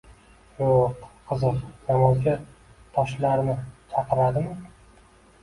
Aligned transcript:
—Yoʼq. 0.61 1.03
Qiziq, 1.31 1.59
namozga 1.89 2.33
toshlarni 2.97 3.57
chaqiradimi? 3.95 4.57